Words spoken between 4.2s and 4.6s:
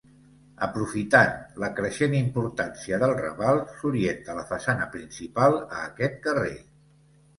la